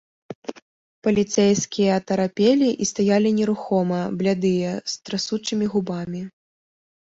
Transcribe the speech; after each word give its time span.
Паліцэйскія 1.07 1.91
атарапелі 2.01 2.67
і 2.71 2.83
стаялі 2.93 3.29
нерухома, 3.43 4.01
блядыя, 4.23 4.71
з 4.95 4.99
трасучымі 5.07 5.65
губамі. 5.79 6.21